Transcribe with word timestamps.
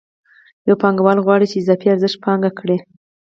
یو 0.67 0.75
پانګوال 0.81 1.17
غواړي 1.25 1.45
چې 1.51 1.57
اضافي 1.61 1.87
ارزښت 1.91 2.17
پانګه 2.25 2.51
کړي 2.59 2.77